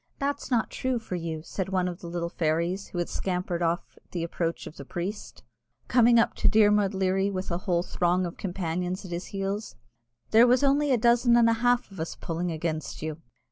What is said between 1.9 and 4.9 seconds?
the little fairies who had scampered off at the approach of the